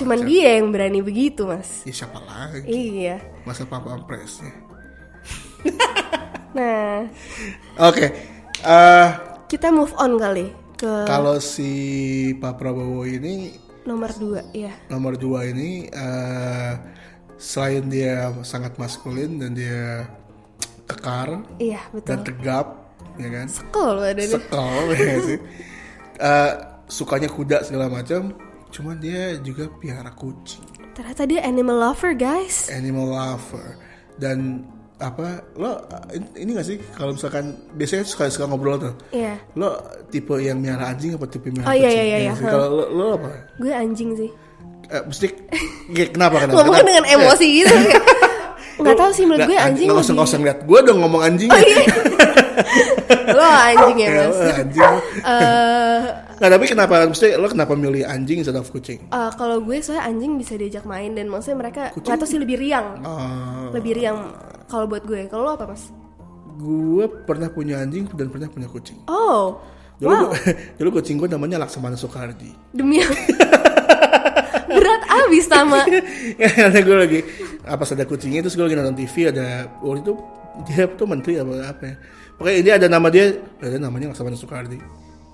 Cuman 0.00 0.24
dia 0.24 0.56
yang 0.56 0.72
berani 0.72 1.04
begitu 1.04 1.44
mas. 1.44 1.84
Ya 1.84 1.92
siapa 1.92 2.16
lagi? 2.24 2.64
iya. 2.64 3.20
Masa 3.44 3.68
Papa 3.68 4.00
Presnya. 4.08 4.48
nah. 6.56 7.04
Oke. 7.76 8.06
eh, 8.60 9.08
kita 9.48 9.68
move 9.68 9.92
on 10.00 10.16
kali 10.16 10.52
ke 10.80 11.04
kalau 11.04 11.36
si 11.36 11.70
Pak 12.40 12.56
Prabowo 12.56 13.04
ini 13.04 13.52
nomor 13.84 14.12
dua 14.16 14.40
ya 14.52 14.72
nomor 14.88 15.16
dua 15.16 15.48
ini 15.48 15.88
eh, 15.88 16.72
selain 17.40 17.88
dia 17.88 18.32
sangat 18.44 18.76
maskulin 18.76 19.40
dan 19.40 19.56
dia 19.56 20.08
kekar 20.88 21.44
iya 21.56 21.80
dan 22.04 22.20
betul 22.20 22.32
tegap 22.32 22.66
ya 23.20 23.28
kan? 23.28 23.46
Ada 23.48 24.12
nih 24.16 24.28
sekol 24.28 24.84
ya 24.96 25.16
sih? 25.24 25.38
Eh, 26.20 26.52
sukanya 26.88 27.28
kuda 27.32 27.64
segala 27.64 27.88
macam 27.88 28.36
cuman 28.70 28.96
dia 28.96 29.36
juga 29.38 29.66
piara 29.72 30.10
kucing. 30.10 30.62
Ternyata 30.90 31.22
dia 31.24 31.40
animal 31.42 31.76
lover 31.76 32.12
guys. 32.12 32.66
Animal 32.68 33.06
lover. 33.08 33.74
Dan 34.14 34.62
apa 34.96 35.40
lo 35.54 35.80
in- 36.10 36.34
ini 36.36 36.50
gak 36.52 36.66
sih? 36.66 36.76
Kalau 36.92 37.14
misalkan 37.14 37.56
biasanya 37.72 38.04
suka 38.04 38.28
suka 38.28 38.44
ngobrol 38.44 38.76
tuh. 38.76 38.94
Iya. 39.10 39.38
Lo 39.54 39.80
tipe 40.06 40.36
yang 40.36 40.58
miara 40.58 40.88
anjing 40.88 41.14
apa 41.14 41.24
tipe 41.24 41.48
miara 41.48 41.64
Oh, 41.64 41.74
iya, 41.74 41.88
kucing? 41.88 41.96
iya, 41.96 42.04
iya, 42.04 42.16
Ya 42.16 42.22
iya. 42.22 42.32
sih? 42.34 42.44
kalau 42.44 42.68
lo, 42.70 42.84
lo 42.88 43.06
apa? 43.16 43.30
Gue 43.56 43.72
anjing 43.72 44.10
sih. 44.14 44.30
Eh, 44.86 45.02
mesti 45.02 45.26
ya, 45.88 46.04
kenapa 46.08 46.36
kenapa? 46.40 46.60
Kenapa? 46.60 46.82
dengan 46.82 47.06
emosi 47.08 47.46
gitu 47.56 47.70
kayak, 47.72 48.04
nggak 48.82 48.96
tahu 48.96 49.10
sih 49.10 49.24
menurut 49.24 49.46
gue 49.46 49.54
anjing 49.56 49.86
nggak 49.86 50.02
usah 50.02 50.14
nggak 50.14 50.26
usah 50.26 50.38
ngeliat 50.40 50.60
gue 50.64 50.78
dong 50.82 50.98
ngomong 50.98 51.22
anjing 51.22 51.46
Oh, 51.46 51.60
iya. 51.60 51.84
lo 53.38 53.44
anjing 53.46 53.96
ya 53.96 54.08
Ya, 54.10 54.22
mas. 54.26 54.38
Anjing. 54.58 54.94
Eh, 55.22 56.00
nggak 56.40 56.50
tapi 56.56 56.64
kenapa 56.66 57.04
mesti 57.04 57.36
lo 57.36 57.52
kenapa 57.52 57.76
milih 57.76 58.08
anjing 58.08 58.40
instead 58.40 58.56
of 58.56 58.72
kucing? 58.72 58.96
Eh, 59.12 59.30
kalau 59.36 59.60
gue 59.60 59.76
soalnya 59.84 60.08
anjing 60.08 60.40
bisa 60.40 60.56
diajak 60.56 60.88
main 60.88 61.12
dan 61.12 61.28
maksudnya 61.28 61.60
mereka 61.60 61.92
nggak 61.92 62.16
tahu 62.16 62.24
sih 62.24 62.40
lebih 62.40 62.56
riang. 62.56 62.96
Eh, 63.04 63.76
lebih 63.76 63.92
riang 64.00 64.32
kalau 64.64 64.88
buat 64.88 65.04
gue. 65.04 65.28
Kalau 65.28 65.44
lo 65.44 65.52
apa 65.54 65.68
mas? 65.68 65.92
Gue 66.56 67.04
pernah 67.28 67.52
punya 67.52 67.84
anjing 67.84 68.08
dan 68.16 68.32
pernah 68.32 68.48
punya 68.48 68.66
kucing. 68.66 68.96
Oh 69.04 69.60
dulu 70.00 70.16
wow. 70.16 70.32
gua- 70.32 70.56
dulu 70.80 70.88
kucing 70.96 71.20
gue 71.20 71.28
namanya 71.28 71.60
Laksamana 71.60 71.92
Soekardi 71.92 72.56
demi 72.72 73.04
berat 74.72 75.02
abis 75.04 75.44
nama 75.52 75.84
karena 76.40 76.80
gue 76.80 76.96
lagi. 76.96 77.20
Apa 77.68 77.84
ada 77.84 78.08
kucingnya 78.08 78.40
terus 78.40 78.56
gue 78.56 78.64
lagi 78.64 78.80
nonton 78.80 78.96
TV 78.96 79.28
ada 79.28 79.68
waktu 79.84 80.00
itu 80.00 80.12
dia 80.64 80.88
tuh 80.88 81.04
menteri 81.04 81.36
apa 81.36 81.52
apa 81.68 81.82
ya. 81.84 81.94
Pokoknya 82.40 82.56
ini 82.56 82.70
ada 82.72 82.86
nama 82.88 83.06
dia 83.12 83.36
ada 83.60 83.76
namanya 83.76 84.16
Laksamana 84.16 84.40
Soekardi 84.40 84.80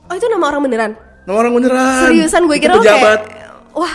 oh 0.06 0.14
itu 0.14 0.26
nama 0.30 0.44
orang 0.50 0.62
beneran? 0.66 0.92
Nama 1.26 1.36
orang 1.42 1.52
beneran. 1.58 2.00
Seriusan 2.06 2.42
gue 2.46 2.58
kira 2.62 2.74
pejabat 2.78 3.20
kayak 3.26 3.50
wah 3.76 3.94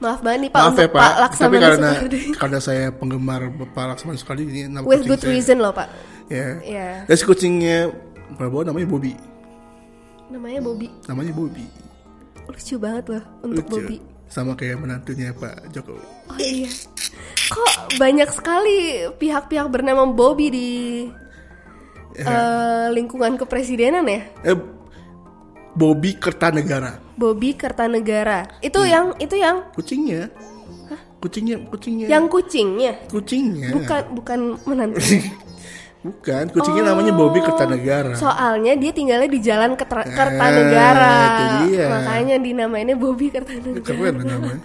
maaf 0.00 0.20
banget 0.24 0.48
nih 0.48 0.50
pak 0.50 0.60
maaf 0.64 0.72
untuk 0.72 0.80
ya 0.80 0.88
pak, 0.88 1.00
tapi 1.04 1.20
Laksamana 1.20 1.60
karena 1.60 1.90
Soekardi. 1.92 2.20
karena 2.40 2.58
saya 2.58 2.84
penggemar 2.88 3.40
Bapak 3.52 3.84
Laksamana 3.94 4.16
Soekardi 4.16 4.42
ini 4.48 4.60
nama 4.66 4.84
with 4.88 5.04
good 5.04 5.20
saya. 5.20 5.30
reason 5.36 5.56
loh 5.60 5.72
pak. 5.76 5.88
Ya. 6.30 6.46
Iya. 6.62 6.88
dan 7.04 7.14
si 7.18 7.24
kucingnya 7.26 7.92
Prabowo 8.38 8.64
namanya 8.64 8.86
Bobby. 8.88 9.12
Namanya 10.30 10.60
Bobby. 10.62 10.88
Namanya 11.04 11.32
Bobby. 11.34 11.66
Lucu 12.48 12.74
banget 12.78 13.04
loh 13.12 13.24
untuk 13.44 13.66
Lucu. 13.66 13.72
Bobby. 13.76 13.96
Sama 14.30 14.54
kayak 14.54 14.78
menantunya 14.78 15.34
Pak 15.34 15.74
Jokowi. 15.74 16.06
Oh 16.30 16.38
iya. 16.38 16.70
Kok 17.50 17.98
banyak 17.98 18.30
sekali 18.30 19.10
pihak-pihak 19.18 19.66
bernama 19.66 20.06
Bobby 20.06 20.46
di 20.54 20.70
eh, 22.14 22.86
lingkungan 22.94 23.34
kepresidenan 23.34 24.06
ya? 24.06 24.22
Eh 24.46 24.56
Bobby 25.72 26.14
Kertanegara. 26.14 26.98
Bobby 27.14 27.54
Kertanegara. 27.54 28.48
Itu 28.60 28.80
Hmm. 28.80 28.90
yang 28.90 29.06
itu 29.16 29.34
yang? 29.34 29.56
Kucingnya. 29.70 30.30
Kucingnya 31.20 31.56
kucingnya. 31.68 32.06
Yang 32.08 32.24
kucingnya? 32.28 32.92
Kucingnya. 33.06 33.68
Bukan 33.70 34.00
bukan 34.14 34.38
menantu. 34.64 34.98
Bukan 36.00 36.48
kucingnya 36.48 36.96
namanya 36.96 37.12
Bobby 37.12 37.44
Kertanegara. 37.44 38.16
soalnya 38.16 38.72
dia 38.72 38.88
tinggalnya 38.88 39.28
di 39.28 39.36
jalan 39.36 39.76
Ketra- 39.76 40.08
Kertanegara. 40.08 41.12
Eh, 41.12 41.28
itu 41.28 41.56
dia. 41.76 41.86
makanya 41.92 42.36
dinamainnya 42.40 42.96
Bobby 42.96 43.28
Kertanegara. 43.28 43.84
Keren 43.84 44.14
namanya. 44.16 44.64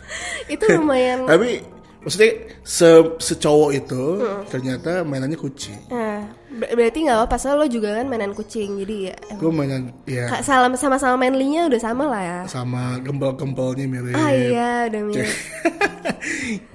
Itu 0.54 0.62
lumayan 0.70 1.26
tapi 1.30 1.66
maksudnya 2.06 2.30
se 2.62 2.86
secowok 3.18 3.70
itu 3.74 4.04
Hmm. 4.16 4.46
ternyata 4.46 5.02
mainannya 5.02 5.34
kucing. 5.34 5.74
Nah, 5.90 6.22
ber- 6.48 6.70
berarti 6.72 7.02
nggak 7.02 7.18
apa-apa 7.18 7.36
soalnya 7.36 7.58
lo 7.58 7.66
juga 7.66 7.88
kan 7.92 8.06
mainan 8.06 8.30
kucing 8.30 8.78
jadi 8.78 8.96
ya 9.10 9.16
gue 9.34 9.50
mainan 9.50 9.90
ya 10.06 10.30
salam 10.38 10.78
sama-sama 10.78 11.18
manly-nya 11.18 11.66
udah 11.66 11.80
sama 11.82 12.06
lah 12.06 12.22
ya? 12.22 12.40
Sama 12.46 13.02
gembel-gembelnya 13.02 13.84
mirip. 13.84 14.14
Ah 14.14 14.30
iya 14.30 14.86
udah 14.86 15.02
mirip. 15.02 15.26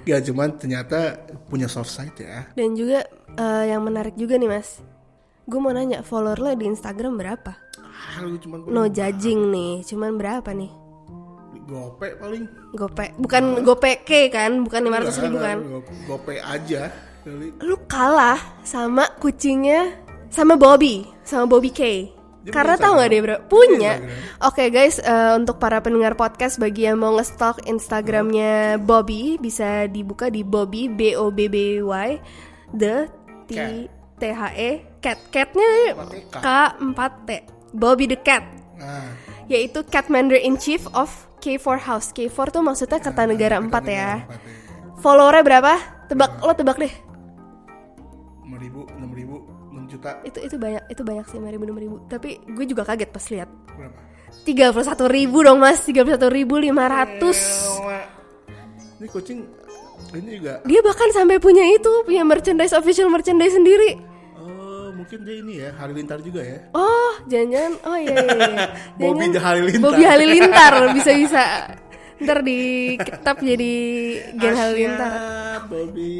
Ya 0.04 0.18
cuman 0.18 0.56
ternyata 0.56 1.16
punya 1.48 1.64
soft 1.66 1.88
side 1.88 2.16
ya. 2.18 2.44
Dan 2.52 2.74
juga 2.74 3.04
eh, 3.32 3.64
yang 3.68 3.80
menarik 3.80 4.12
juga 4.14 4.36
nih 4.36 4.50
mas. 4.50 4.80
Gue 5.42 5.58
mau 5.58 5.72
nanya 5.72 6.02
follower 6.02 6.38
lo 6.38 6.52
di 6.52 6.66
Instagram 6.66 7.16
berapa? 7.16 7.52
Ah, 7.80 8.20
lu 8.20 8.36
cuman 8.36 8.66
no 8.66 8.84
judging 8.86 9.48
nih 9.48 9.80
cuman 9.82 10.18
berapa 10.18 10.50
nih 10.52 10.68
gope 11.64 12.08
paling. 12.16 12.44
Gope 12.72 13.06
bukan 13.16 13.44
gope 13.62 13.92
K 14.02 14.28
kan 14.28 14.62
bukan 14.62 14.80
500 14.88 15.22
ribu 15.22 15.36
Enggak, 15.38 15.46
kan? 15.46 15.58
go- 15.62 15.84
gope 16.08 16.34
aja 16.36 16.82
kali. 17.22 17.48
Lu 17.62 17.76
kalah 17.86 18.38
sama 18.62 19.06
kucingnya 19.16 19.94
sama 20.28 20.56
Bobby 20.56 21.06
sama 21.22 21.46
Bobby 21.46 21.70
K. 21.70 21.82
Dia 22.42 22.50
karena 22.50 22.74
tahu 22.74 22.98
nggak 22.98 23.06
dia 23.06 23.20
Instagram? 23.22 23.38
bro 23.38 23.46
punya 23.46 23.92
oke 24.42 24.64
guys 24.68 24.98
eh, 24.98 25.32
untuk 25.38 25.62
para 25.62 25.78
pendengar 25.78 26.18
podcast 26.18 26.58
bagi 26.58 26.90
yang 26.90 26.98
mau 26.98 27.14
nge-stalk 27.14 27.62
instagramnya 27.70 28.82
Bobby 28.82 29.38
bisa 29.38 29.86
dibuka 29.86 30.26
di 30.26 30.42
Bobby 30.42 30.90
B 30.90 31.14
O 31.14 31.30
B 31.30 31.46
B 31.46 31.78
Y 31.78 32.10
the 32.74 33.06
T 33.46 33.54
T 34.18 34.22
H 34.26 34.42
E 34.58 34.70
cat 34.98 35.22
catnya 35.30 35.94
K. 36.34 36.46
4 36.82 37.26
T. 37.26 37.30
Bobby 37.70 38.10
the 38.10 38.18
cat. 38.18 38.42
Nah 38.74 39.06
yaitu 39.52 39.84
cat 39.92 40.08
commander 40.08 40.40
in 40.40 40.56
chief 40.56 40.88
of 40.96 41.12
K4 41.44 41.76
House. 41.84 42.08
K4 42.16 42.48
tuh 42.48 42.64
maksudnya 42.64 42.98
Kertanegara 42.98 43.60
4 43.60 43.60
ya. 43.60 43.68
empat 43.68 43.84
ya. 43.84 44.24
followernya 45.04 45.44
berapa? 45.44 45.72
Tebak 46.08 46.40
lo 46.40 46.56
tebak 46.56 46.80
deh. 46.80 46.94
Lima 48.48 48.56
ribu 48.56 48.88
enam 48.96 49.12
ribu 49.12 49.44
enam 49.68 49.84
juta. 49.90 50.16
Itu 50.24 50.40
itu 50.40 50.56
banyak 50.56 50.88
itu 50.88 51.02
banyak 51.04 51.28
sih 51.28 51.36
5000 51.36 52.08
6000 52.08 52.08
tapi 52.08 52.40
gue 52.48 52.64
juga 52.64 52.88
kaget 52.88 53.10
pas 53.12 53.24
lihat. 53.28 53.52
Berapa? 53.76 54.00
31.000 54.48 55.12
ribu 55.12 55.44
dong 55.44 55.60
mas. 55.60 55.84
31.500 55.84 57.92
ini 59.02 59.10
kucing 59.10 59.42
ini 60.14 60.38
juga 60.38 60.62
dia 60.62 60.78
bahkan 60.78 61.10
sampai 61.10 61.42
punya 61.42 61.66
itu 61.74 61.90
punya 62.06 62.22
merchandise 62.22 62.70
official 62.70 63.10
merchandise 63.10 63.58
sendiri 63.58 63.98
mungkin 65.02 65.18
dia 65.20 65.36
ini 65.36 65.54
ya 65.58 65.70
Halilintar 65.74 66.18
juga 66.18 66.40
ya 66.40 66.58
oh 66.72 67.12
jangan-jangan 67.24 67.72
oh 67.82 67.96
iya 67.96 68.14
iya, 68.14 68.36
iya. 68.38 68.66
Bobby 68.98 69.26
Halilintar. 69.34 69.82
Bobby 69.82 70.02
Halilintar 70.04 70.72
bisa 70.92 71.10
bisa 71.12 71.42
ntar 72.18 72.38
di 72.40 72.60
kitab 72.96 73.36
jadi 73.38 73.72
Gen 74.32 74.54
Halilintar 74.54 75.12
Bobby 75.66 76.14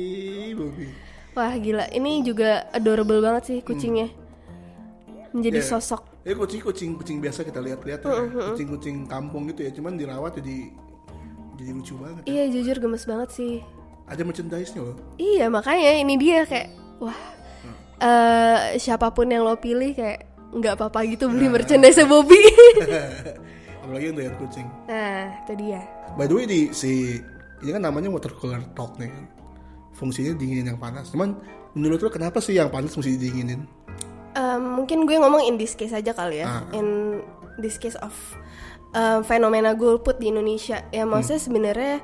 Bobby 0.52 0.86
wah 1.32 1.54
gila 1.54 1.86
ini 1.88 2.20
juga 2.20 2.66
adorable 2.70 3.18
banget 3.18 3.42
sih 3.46 3.58
kucingnya 3.60 4.10
menjadi 5.30 5.58
Ya. 5.58 5.68
sosok 5.70 6.02
Ya 6.22 6.34
kucing 6.34 6.60
kucing 6.60 6.90
kucing 6.94 7.18
biasa 7.18 7.42
kita 7.42 7.58
lihat-lihat 7.58 7.98
ya. 8.00 8.14
Kucing 8.54 8.70
kucing 8.70 8.96
kampung 9.06 9.42
gitu 9.50 9.66
ya. 9.66 9.74
Cuman 9.74 9.98
dirawat 9.98 10.38
jadi 10.38 10.70
jadi 11.52 11.70
lucu 11.74 11.98
banget. 11.98 12.22
iya 12.24 12.46
jujur 12.46 12.78
gemes 12.78 13.02
banget 13.02 13.30
sih 13.32 13.58
Ada 14.06 14.22
merchandise-nya 14.22 14.82
loh. 14.82 14.94
Iya 15.18 15.50
makanya 15.50 15.98
ini 15.98 16.14
dia 16.14 16.46
kayak 16.46 16.70
wah 16.98 17.18
eh 18.02 18.76
siapa 18.76 19.14
pun 19.14 19.30
yang 19.30 19.46
lo 19.46 19.54
pilih 19.56 19.94
kayak 19.94 20.26
nggak 20.52 20.74
apa-apa 20.74 21.06
gitu 21.06 21.30
beli 21.30 21.46
merchandise 21.48 22.02
Bobby. 22.04 22.36
Apalagi 23.82 24.04
yang 24.10 24.16
doyan 24.16 24.34
kucing. 24.36 24.66
nah 24.86 25.32
itu 25.42 25.52
dia. 25.58 25.80
By 26.14 26.26
the 26.26 26.34
way 26.34 26.44
di 26.44 26.70
si 26.70 27.18
ini 27.62 27.70
kan 27.70 27.82
namanya 27.82 28.10
water 28.10 28.30
cooler 28.34 28.62
talk 28.74 28.98
nih 28.98 29.08
kan. 29.08 29.24
Fungsinya 29.92 30.34
dinginin 30.34 30.70
yang 30.70 30.78
panas. 30.78 31.10
Cuman 31.10 31.38
menurut 31.72 31.98
lo 31.98 32.10
kenapa 32.10 32.38
sih 32.38 32.54
yang 32.54 32.68
panas 32.68 32.94
mesti 32.94 33.14
dinginin? 33.16 33.64
Um, 34.32 34.80
mungkin 34.80 35.04
gue 35.04 35.16
ngomong 35.16 35.44
in 35.44 35.60
this 35.60 35.76
case 35.76 35.92
aja 35.92 36.10
kali 36.10 36.40
ya. 36.40 36.46
Ah. 36.48 36.62
In 36.72 37.20
this 37.60 37.76
case 37.76 37.98
of 38.00 38.14
um, 38.92 39.20
fenomena 39.22 39.74
golput 39.74 40.16
di 40.18 40.30
Indonesia. 40.30 40.84
Ya 40.88 41.04
maksudnya 41.04 41.38
Hmm. 41.38 41.46
sebenarnya 41.48 41.94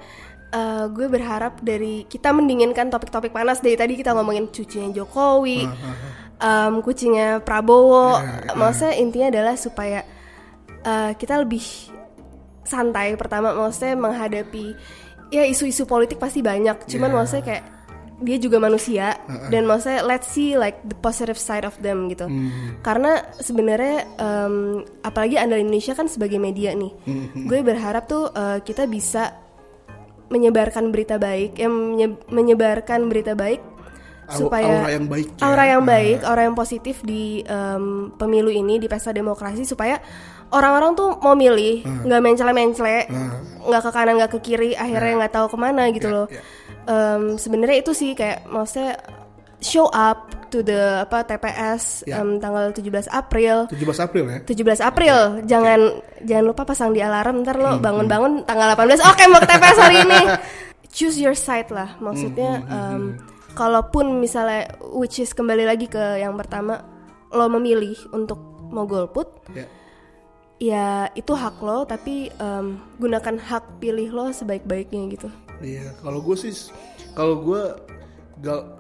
uh, 0.53 0.87
gue 0.89 1.07
berharap 1.07 1.61
dari 1.61 2.05
kita 2.05 2.33
mendinginkan 2.33 2.89
topik-topik 2.89 3.31
panas 3.31 3.61
dari 3.61 3.77
tadi 3.77 3.97
kita 3.97 4.13
ngomongin 4.13 4.49
cucinya 4.49 4.91
Jokowi, 4.93 5.67
um, 6.39 6.81
kucingnya 6.81 7.41
Prabowo. 7.43 8.19
Ya, 8.19 8.49
ya. 8.49 8.53
Maksudnya 8.55 8.95
intinya 8.97 9.29
adalah 9.33 9.55
supaya 9.57 10.01
uh, 10.85 11.13
kita 11.15 11.41
lebih 11.43 11.65
santai. 12.63 13.17
Pertama 13.17 13.53
maksudnya 13.55 13.97
menghadapi 13.97 14.77
ya 15.29 15.45
isu-isu 15.45 15.85
politik 15.85 16.17
pasti 16.17 16.41
banyak. 16.41 16.89
Cuman 16.89 17.11
Ya. 17.13 17.17
maksudnya 17.17 17.45
kayak 17.45 17.65
dia 18.19 18.35
juga 18.35 18.59
manusia 18.59 19.15
dan 19.47 19.63
maksudnya 19.63 20.03
let's 20.03 20.27
see 20.27 20.59
like 20.59 20.83
the 20.83 20.99
positive 20.99 21.39
side 21.39 21.63
of 21.63 21.79
them 21.79 22.11
gitu 22.11 22.27
karena 22.83 23.23
sebenarnya 23.39 24.11
em, 24.19 24.83
apalagi 25.07 25.39
andal 25.39 25.63
Indonesia 25.63 25.95
kan 25.95 26.11
sebagai 26.11 26.43
media 26.43 26.75
nih 26.75 26.91
gue 27.47 27.61
berharap 27.63 28.11
tuh 28.11 28.27
eh, 28.35 28.59
kita 28.67 28.91
bisa 28.91 29.39
menyebarkan 30.29 30.89
berita 30.89 31.17
baik 31.17 31.57
yang 31.57 31.73
menye- 31.73 32.21
menyebarkan 32.29 33.09
berita 33.09 33.33
baik 33.33 33.61
supaya 34.29 34.85
aura 34.85 34.91
yang 34.93 35.07
baik 35.07 35.27
ya. 35.31 35.41
aura 35.43 35.65
yang 35.67 35.83
Nah. 35.83 35.89
baik 35.89 36.19
aura 36.23 36.43
yang 36.45 36.53
positif 36.53 37.01
di 37.01 37.41
em, 37.43 37.85
pemilu 38.13 38.49
ini 38.49 38.77
di 38.77 38.85
pesta 38.85 39.09
demokrasi 39.09 39.65
supaya 39.65 39.97
orang-orang 40.51 40.93
tuh 40.93 41.17
mau 41.19 41.33
milih 41.33 41.81
nggak 42.05 42.21
mencele-mencele 42.21 42.99
nggak 43.63 43.83
ke 43.83 43.91
kanan 43.91 44.15
nggak 44.17 44.31
ke 44.31 44.41
kiri 44.43 44.71
akhirnya 44.75 45.17
nggak 45.19 45.33
tahu 45.33 45.47
ke 45.49 45.57
mana 45.57 45.89
gitu 45.91 46.09
loh 46.09 46.27
ya. 46.27 46.45
Em, 46.85 47.37
sebenarnya 47.37 47.81
itu 47.81 47.93
sih 47.93 48.13
kayak 48.13 48.45
maksudnya 48.45 49.01
show 49.59 49.87
up 49.89 50.31
to 50.49 50.63
the 50.63 51.03
apa 51.03 51.23
TPS 51.23 52.07
Ya. 52.07 52.19
em, 52.19 52.39
tanggal 52.39 52.71
17 52.71 53.05
April. 53.07 53.67
17 53.69 54.01
April 54.01 54.25
ya. 54.27 54.39
17 54.43 54.81
April. 54.81 55.17
Jangan 55.45 55.81
jangan 56.23 56.45
lupa 56.47 56.63
pasang 56.63 56.91
di 56.91 57.01
alarm 57.01 57.43
ntar 57.43 57.55
Hmm, 57.55 57.65
lo 57.67 57.73
bangun-bangun 57.77 58.33
tanggal 58.45 58.73
18 58.73 59.03
oke 59.03 59.23
mau 59.27 59.39
ke 59.39 59.49
TPS 59.49 59.79
hari 59.79 59.97
ini. 60.01 60.21
Choose 60.95 61.19
your 61.19 61.35
side 61.35 61.69
lah. 61.69 61.99
Maksudnya 61.99 62.65
Hmm, 62.65 62.73
em, 62.73 63.03
kalaupun 63.53 64.17
misalnya 64.17 64.71
which 64.89 65.19
is 65.19 65.31
kembali 65.31 65.67
lagi 65.67 65.85
ke 65.85 66.17
yang 66.17 66.33
pertama 66.33 66.79
lo 67.29 67.51
memilih 67.51 67.93
untuk 68.11 68.39
mau 68.71 68.87
golput 68.87 69.27
Ya. 69.51 69.67
ya 70.59 70.87
itu 71.13 71.33
hak 71.33 71.59
lo 71.59 71.83
tapi 71.83 72.31
em, 72.33 72.67
gunakan 72.97 73.37
hak 73.37 73.79
pilih 73.79 74.09
lo 74.09 74.31
sebaik-baiknya 74.31 75.03
gitu. 75.11 75.29
Iya, 75.59 75.91
kalau 75.99 76.23
gue 76.23 76.39
sih, 76.39 76.55
kalau 77.13 77.43
gue 77.43 77.63
gal 78.39 78.78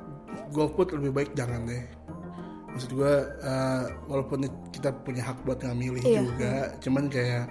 golput 0.50 0.92
lebih 0.92 1.12
baik 1.12 1.30
jangan 1.34 1.64
deh. 1.64 1.84
Maksud 2.68 2.90
gue, 2.94 3.14
eh, 3.42 3.82
walaupun 4.06 4.46
kita 4.70 4.94
punya 5.02 5.22
hak 5.24 5.42
buat 5.42 5.58
nggak 5.58 5.74
milih 5.74 6.02
Iya. 6.02 6.20
juga, 6.22 6.54
cuman 6.78 7.04
kayak 7.10 7.44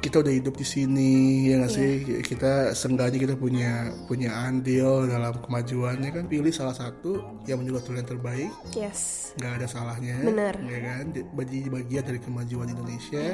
kita 0.00 0.20
udah 0.20 0.34
hidup 0.36 0.52
di 0.52 0.66
sini 0.68 1.12
ya 1.48 1.64
nggak 1.64 1.72
Iya. 1.72 1.78
sih 1.80 1.92
kita 2.20 2.52
seenggaknya 2.76 3.18
kita 3.24 3.34
punya 3.40 3.88
punya 4.04 4.36
andil 4.36 5.08
dalam 5.08 5.32
kemajuannya 5.40 6.12
kan 6.12 6.28
pilih 6.28 6.52
salah 6.52 6.76
satu 6.76 7.40
yang 7.48 7.64
menurut 7.64 7.80
lo 7.88 7.96
yang 7.96 8.04
terbaik 8.04 8.52
yes 8.76 9.32
nggak 9.40 9.64
ada 9.64 9.66
salahnya 9.66 10.20
Bener. 10.20 10.60
ya 10.60 10.78
kan 10.84 11.04
bagi 11.32 11.72
bagian 11.72 12.04
dari 12.04 12.20
kemajuan 12.20 12.68
Indonesia 12.68 13.32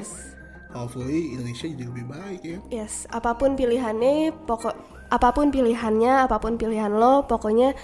hopefully 0.71 1.35
Indonesia 1.35 1.67
jadi 1.67 1.85
lebih 1.91 2.07
baik 2.07 2.41
ya 2.47 2.59
Yes, 2.71 3.11
apa 3.11 3.35
pun 3.35 3.59
pilihannya, 3.59 4.31
pokok 4.47 4.75
apa 5.11 5.29
pun 5.35 5.51
pilihannya, 5.51 6.31
apa 6.31 6.39
pun 6.39 6.55
pilihan 6.55 6.95
lo, 6.95 7.27
pokoknya 7.27 7.75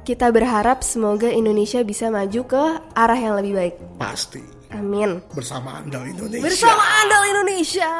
kita 0.00 0.32
berharap 0.32 0.80
semoga 0.80 1.28
Indonesia 1.28 1.80
bisa 1.82 2.08
maju 2.08 2.40
ke 2.44 2.62
arah 2.94 3.18
yang 3.18 3.34
lebih 3.36 3.52
baik. 3.54 3.74
pasti 3.96 4.40
Amin. 4.70 5.18
bersama 5.34 5.82
andal 5.82 6.06
Indonesia 6.06 6.46
Bersama 6.46 6.84
Andal 7.02 7.22
Indonesia. 7.26 7.90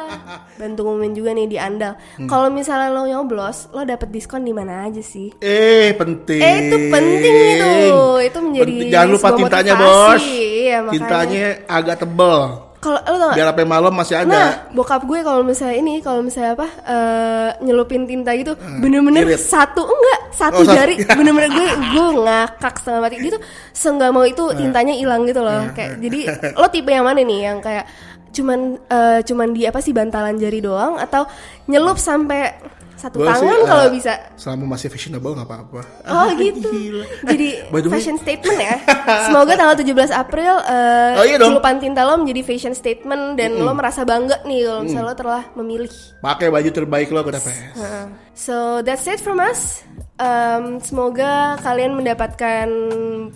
Bantu 0.60 0.80
ngumumin 0.84 1.16
juga 1.16 1.32
nih 1.32 1.48
di 1.48 1.56
Andal. 1.56 1.96
Kalau 2.28 2.52
misalnya 2.52 2.92
lo 2.92 3.08
nyoblos, 3.08 3.72
lo 3.72 3.88
dapet 3.88 4.12
diskon 4.12 4.44
di 4.44 4.52
mana 4.52 4.84
aja 4.84 5.00
sih? 5.00 5.32
Eh 5.40 5.96
penting. 5.96 6.36
Eh, 6.36 6.56
itu 6.68 6.76
penting 6.92 7.34
itu. 7.56 7.72
Itu 8.20 8.38
menjadi 8.44 8.68
Penting. 8.68 8.92
Jangan 8.92 9.08
lupa 9.08 9.28
tintanya 9.32 9.72
bos. 9.74 10.20
Iya, 10.20 10.76
makanya. 10.84 10.92
Tintanya 10.92 11.44
agak 11.64 11.96
tebel. 12.04 12.38
Kalau 12.80 12.96
lo 12.96 13.16
tau 13.16 13.28
gak? 13.28 13.36
Biar 13.36 13.48
sampai 13.52 13.66
malam 13.68 13.92
masih 13.92 14.16
ada. 14.16 14.32
Nah, 14.32 14.50
bokap 14.72 15.04
gue 15.04 15.20
kalau 15.20 15.44
misalnya 15.44 15.76
ini, 15.76 16.00
kalau 16.00 16.24
misalnya 16.24 16.56
apa, 16.56 16.68
eh, 16.80 17.48
nyelupin 17.60 18.08
tinta 18.08 18.32
gitu, 18.32 18.56
bener-bener 18.80 19.28
irit. 19.28 19.36
satu 19.36 19.84
enggak, 19.84 20.19
satu 20.30 20.56
Oh, 20.56 20.64
satu. 20.64 20.72
jari, 20.72 20.94
bener-bener 21.18 21.48
gue 21.48 21.66
gue 21.90 22.06
ngakak 22.20 22.74
setengah 22.76 23.00
mati. 23.00 23.16
Dia 23.18 23.32
tuh 23.34 23.42
seenggak 23.70 24.10
mau 24.10 24.22
itu 24.22 24.44
tintanya 24.52 24.92
hilang 24.92 25.22
gitu 25.24 25.40
loh. 25.40 25.68
Kayak 25.70 25.98
jadi 25.98 26.18
lo 26.52 26.66
tipe 26.66 26.88
yang 26.88 27.04
mana 27.04 27.20
nih 27.20 27.40
yang 27.44 27.58
kayak 27.58 27.84
cuman 28.30 28.60
eh, 28.80 29.20
cuman 29.20 29.48
di 29.50 29.62
apa 29.64 29.78
sih 29.78 29.90
bantalan 29.90 30.34
jari 30.34 30.58
doang 30.58 30.94
atau 30.96 31.26
nyelup 31.66 31.98
sampai 31.98 32.54
satu 32.94 33.16
tangan 33.18 33.48
eh, 33.50 33.64
kalau 33.64 33.86
bisa. 33.88 34.12
Selama 34.36 34.76
masih 34.76 34.86
fashionable 34.86 35.32
nggak 35.32 35.48
apa-apa. 35.48 35.80
Oh 36.04 36.14
Ah, 36.20 36.30
gitu. 36.36 36.62
gila. 36.62 37.06
Jadi 37.26 37.48
way- 37.66 37.88
fashion 37.88 38.14
statement 38.14 38.60
ya. 38.60 38.76
Semoga 39.24 39.56
tanggal 39.56 39.72
17 39.74 40.12
April 40.12 40.52
eh 40.62 41.16
Oh, 41.16 41.24
iya 41.24 41.40
celupan 41.40 41.80
tinta 41.80 42.04
lo 42.04 42.20
menjadi 42.20 42.44
fashion 42.44 42.70
statement 42.70 43.34
dan 43.34 43.56
lo 43.56 43.72
merasa 43.72 44.04
bangga 44.04 44.44
nih 44.44 44.62
kalau 44.62 44.80
misalnya 44.84 45.06
lo 45.06 45.14
telah 45.16 45.42
memilih. 45.56 45.88
Pakai 46.20 46.52
baju 46.52 46.70
terbaik 46.70 47.08
lo 47.08 47.24
ke 47.24 47.32
TPS. 47.32 47.58
Heeh. 47.74 48.04
So 48.30 48.54
that's 48.80 49.04
it 49.06 49.18
from 49.18 49.40
us. 49.40 49.80
Um, 50.20 50.84
semoga 50.84 51.56
kalian 51.64 51.96
mendapatkan 51.96 52.68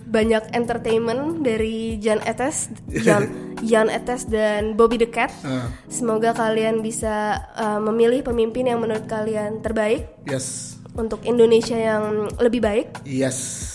banyak 0.04 0.52
entertainment 0.52 1.40
dari 1.40 1.96
Jan 1.96 2.20
Etes, 2.28 2.68
Jan, 2.92 3.24
Jan 3.64 3.88
Etes 3.88 4.28
dan 4.28 4.76
Bobby 4.76 5.00
the 5.00 5.08
Cat. 5.08 5.32
Ah. 5.40 5.72
Semoga 5.88 6.36
kalian 6.36 6.84
bisa 6.84 7.40
uh, 7.56 7.80
memilih 7.80 8.20
pemimpin 8.20 8.68
yang 8.68 8.84
menurut 8.84 9.08
kalian 9.08 9.64
terbaik 9.64 10.12
Yes. 10.28 10.76
untuk 10.92 11.24
Indonesia 11.24 11.72
yang 11.72 12.28
lebih 12.36 12.60
baik. 12.60 13.00
Yes. 13.08 13.72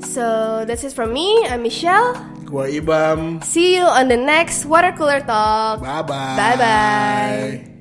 So 0.00 0.24
that's 0.64 0.80
it 0.80 0.96
from 0.96 1.12
me. 1.12 1.44
I'm 1.44 1.60
Michelle. 1.60 2.16
Gua 2.48 2.72
Ibam. 2.72 3.44
See 3.44 3.76
you 3.76 3.84
on 3.84 4.08
the 4.08 4.16
next 4.16 4.64
water 4.64 4.96
cooler 4.96 5.20
talk. 5.20 5.84
Bye 5.84 6.00
bye. 6.08 6.36
Bye 6.40 6.56
bye. 6.56 7.75